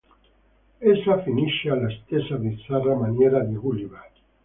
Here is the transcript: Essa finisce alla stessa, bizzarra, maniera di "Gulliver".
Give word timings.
Essa 0.79 1.21
finisce 1.21 1.69
alla 1.69 1.87
stessa, 1.91 2.35
bizzarra, 2.35 2.95
maniera 2.97 3.41
di 3.43 3.53
"Gulliver". 3.55 4.09